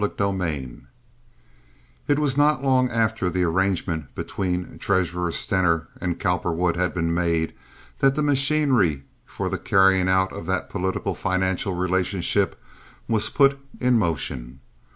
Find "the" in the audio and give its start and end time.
3.29-3.43, 8.15-8.23, 9.47-9.59